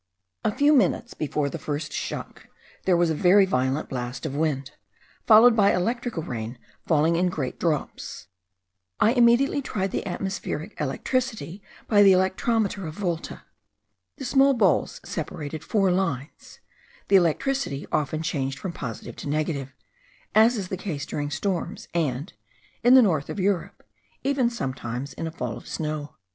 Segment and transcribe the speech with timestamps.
[0.43, 2.47] A few minutes before the first shock
[2.85, 4.71] there was a very violent blast of wind,
[5.27, 8.25] followed by electrical rain falling in great drops.
[8.99, 13.43] I immediately tried the atmospherical electricity by the electrometer of Volta.
[14.17, 16.61] The small balls separated four lines;
[17.09, 19.71] the electricity often changed from positive to negative,
[20.33, 22.33] as is the case during storms, and,
[22.83, 23.83] in the north of Europe,
[24.23, 26.15] even sometimes in a fall of snow.